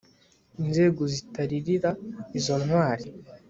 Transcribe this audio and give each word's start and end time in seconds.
inzego 0.61 1.01
zitaririra 1.13 1.89
izo 2.37 2.55
ntwari 2.63 3.07